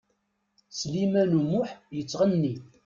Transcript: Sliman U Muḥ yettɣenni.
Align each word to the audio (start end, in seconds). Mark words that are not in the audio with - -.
Sliman 0.77 1.31
U 1.39 1.41
Muḥ 1.51 1.69
yettɣenni. 1.95 2.55